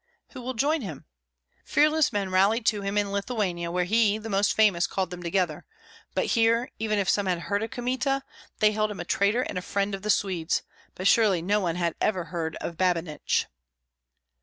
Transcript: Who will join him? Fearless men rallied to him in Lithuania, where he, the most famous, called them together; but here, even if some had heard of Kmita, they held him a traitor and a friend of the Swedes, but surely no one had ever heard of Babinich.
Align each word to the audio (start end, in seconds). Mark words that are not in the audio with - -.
Who 0.31 0.41
will 0.41 0.55
join 0.55 0.81
him? 0.81 1.05
Fearless 1.63 2.11
men 2.11 2.31
rallied 2.31 2.65
to 2.65 2.81
him 2.81 2.97
in 2.97 3.11
Lithuania, 3.11 3.69
where 3.69 3.83
he, 3.83 4.17
the 4.17 4.31
most 4.31 4.55
famous, 4.55 4.87
called 4.87 5.11
them 5.11 5.21
together; 5.21 5.63
but 6.15 6.25
here, 6.33 6.71
even 6.79 6.97
if 6.97 7.07
some 7.07 7.27
had 7.27 7.37
heard 7.37 7.61
of 7.61 7.69
Kmita, 7.69 8.23
they 8.57 8.71
held 8.71 8.89
him 8.89 8.99
a 8.99 9.05
traitor 9.05 9.43
and 9.43 9.59
a 9.59 9.61
friend 9.61 9.93
of 9.93 10.01
the 10.01 10.09
Swedes, 10.09 10.63
but 10.95 11.05
surely 11.05 11.43
no 11.43 11.59
one 11.59 11.75
had 11.75 11.93
ever 12.01 12.23
heard 12.23 12.55
of 12.55 12.77
Babinich. 12.77 13.45